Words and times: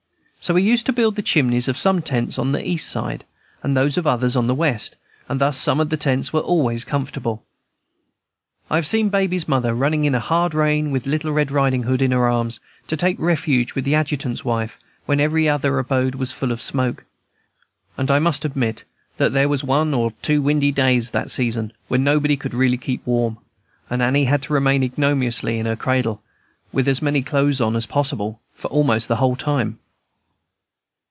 So 0.43 0.55
we 0.55 0.63
used 0.63 0.87
to 0.87 0.91
build 0.91 1.17
the 1.17 1.21
chimneys 1.21 1.67
of 1.67 1.77
some 1.77 2.01
tents 2.01 2.39
on 2.39 2.51
the 2.51 2.67
east 2.67 2.89
side, 2.89 3.25
and 3.61 3.77
those 3.77 3.95
of 3.95 4.07
others 4.07 4.35
on 4.35 4.47
the 4.47 4.55
west, 4.55 4.95
and 5.29 5.39
thus 5.39 5.55
some 5.55 5.79
of 5.79 5.89
the 5.91 5.97
tents 5.97 6.33
were 6.33 6.39
always 6.41 6.83
comfortable. 6.83 7.45
I 8.67 8.77
have 8.77 8.87
seen 8.87 9.09
Baby's 9.09 9.47
mother 9.47 9.75
running 9.75 10.03
in 10.05 10.15
a 10.15 10.19
hard 10.19 10.55
rain, 10.55 10.89
with 10.89 11.05
little 11.05 11.31
Red 11.31 11.51
Riding 11.51 11.83
Hood 11.83 12.01
in 12.01 12.09
her 12.09 12.27
arms, 12.27 12.59
to 12.87 12.97
take 12.97 13.19
refuge 13.19 13.75
with 13.75 13.85
the 13.85 13.93
Adjutant's 13.93 14.43
wife, 14.43 14.79
when 15.05 15.19
every 15.19 15.47
other 15.47 15.77
abode 15.77 16.15
was 16.15 16.31
full 16.33 16.51
of 16.51 16.59
smoke; 16.59 17.05
and 17.95 18.09
I 18.09 18.17
must 18.17 18.43
admit 18.43 18.83
that 19.17 19.33
there 19.33 19.47
were 19.47 19.57
one 19.57 19.93
or 19.93 20.11
two 20.23 20.41
windy 20.41 20.71
days 20.71 21.11
that 21.11 21.29
season 21.29 21.71
when 21.87 22.03
nobody 22.03 22.35
could 22.35 22.55
really 22.55 22.77
keep 22.79 23.05
warm, 23.05 23.37
and 23.91 24.01
Annie 24.01 24.23
had 24.25 24.41
to 24.41 24.53
remain 24.53 24.81
ignominiously 24.81 25.59
in 25.59 25.67
her 25.67 25.75
cradle, 25.75 26.23
with 26.71 26.87
as 26.87 26.99
many 26.99 27.21
clothes 27.21 27.61
on 27.61 27.75
as 27.75 27.85
possible, 27.85 28.41
for 28.55 28.69
almost 28.69 29.07
the 29.07 29.17
whole 29.17 29.35
time. 29.35 29.77